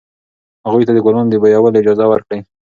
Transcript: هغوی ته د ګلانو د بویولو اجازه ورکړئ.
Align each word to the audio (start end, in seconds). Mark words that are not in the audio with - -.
هغوی 0.67 0.85
ته 0.87 0.91
د 0.93 0.99
ګلانو 1.05 1.31
د 1.31 1.35
بویولو 1.41 1.79
اجازه 1.81 2.05
ورکړئ. 2.09 2.39